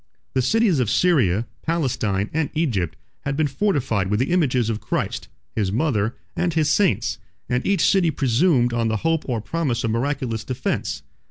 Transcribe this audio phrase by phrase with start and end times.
[0.33, 5.27] The cities of Syria, Palestine, and Egypt had been fortified with the images of Christ,
[5.55, 9.91] his mother, and his saints; and each city presumed on the hope or promise of
[9.91, 11.03] miraculous defence.